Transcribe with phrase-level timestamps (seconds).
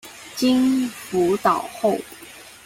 [0.35, 1.99] 經輔導後